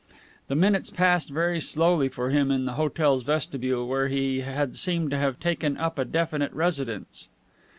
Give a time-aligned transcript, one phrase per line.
[0.47, 5.11] The minutes passed very slowly for him in the hotel's vestibule, where he had seemed
[5.11, 7.29] to have taken up a definite residence.